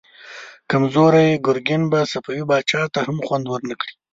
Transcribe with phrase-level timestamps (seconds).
[0.71, 3.93] کمزوری ګرګين به صفوي پاچا ته هم خوند ورنه کړي.